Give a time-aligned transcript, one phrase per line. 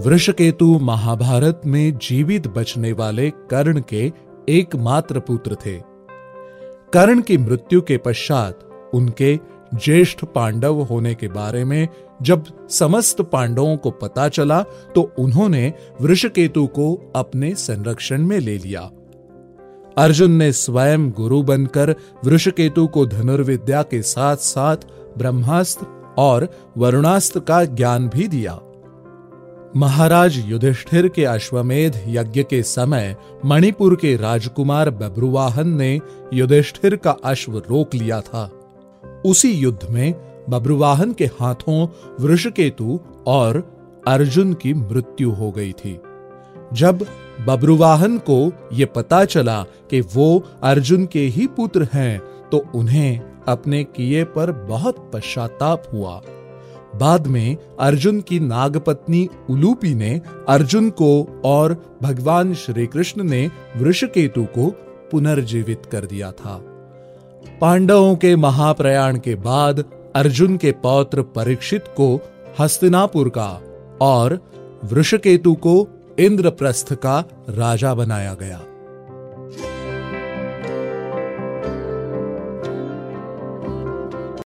[0.00, 4.12] वृषकेतु महाभारत में जीवित बचने वाले कर्ण के
[4.48, 5.76] एकमात्र पुत्र थे।
[6.92, 8.60] कर्ण की मृत्यु के पश्चात
[8.94, 9.38] उनके
[9.74, 11.88] ज्येष्ठ पांडव होने के बारे में
[12.22, 14.62] जब समस्त पांडवों को पता चला
[14.94, 18.90] तो उन्होंने वृषकेतु को अपने संरक्षण में ले लिया।
[19.98, 21.94] अर्जुन ने स्वयं गुरु बनकर
[22.24, 24.76] वृषकेतु को धनुर्विद्या के साथ साथ
[25.18, 28.60] ब्रह्मास्त्र और वरुणास्त्र का ज्ञान भी दिया।
[29.76, 36.00] महाराज युधिष्ठिर के अश्वमेध यज्ञ के समय मणिपुर के राजकुमार बब्रुवाहन ने
[36.32, 38.44] युधिष्ठिर का अश्व रोक लिया था।
[39.26, 40.14] उसी युद्ध में
[40.50, 41.86] बब्रुवाहन के हाथों
[42.20, 43.58] वृषकेतु और
[44.08, 45.98] अर्जुन की मृत्यु हो गई थी।
[46.72, 47.06] जब
[47.46, 52.18] बब्रुवाहन को ये पता चला कि वो अर्जुन के ही पुत्र हैं
[52.52, 56.20] तो उन्हें अपने किए पर बहुत पश्चाताप हुआ।
[56.98, 64.44] बाद में अर्जुन की नागपत्नी उलूपी ने अर्जुन को और भगवान श्री कृष्ण ने वृषकेतु
[64.44, 64.70] को
[65.10, 66.60] पुनर्जीवित कर दिया था।
[67.60, 69.84] पांडवों के महाप्रयाण के बाद
[70.16, 72.20] अर्जुन के पौत्र परीक्षित को
[72.60, 73.60] हस्तिनापुर का
[74.00, 74.38] और
[74.84, 78.60] वृषकेतु को इंद्रप्रस्थ का राजा बनाया गया।